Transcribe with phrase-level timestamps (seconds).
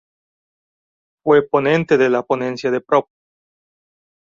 [1.23, 3.07] Fue ponente de la Ponencia de Prop.